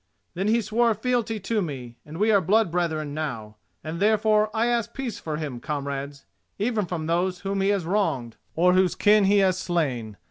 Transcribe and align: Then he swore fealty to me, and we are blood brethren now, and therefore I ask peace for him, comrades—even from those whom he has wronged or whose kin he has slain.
Then 0.33 0.47
he 0.47 0.61
swore 0.61 0.95
fealty 0.95 1.39
to 1.41 1.61
me, 1.61 1.99
and 2.03 2.17
we 2.17 2.31
are 2.31 2.41
blood 2.41 2.71
brethren 2.71 3.13
now, 3.13 3.57
and 3.83 3.99
therefore 3.99 4.49
I 4.51 4.65
ask 4.65 4.95
peace 4.95 5.19
for 5.19 5.37
him, 5.37 5.59
comrades—even 5.59 6.87
from 6.87 7.05
those 7.05 7.41
whom 7.41 7.61
he 7.61 7.69
has 7.69 7.85
wronged 7.85 8.37
or 8.55 8.73
whose 8.73 8.95
kin 8.95 9.25
he 9.25 9.37
has 9.45 9.59
slain. 9.59 10.17